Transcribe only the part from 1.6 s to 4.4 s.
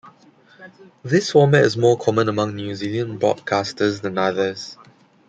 is more common among New Zealand broadcasters than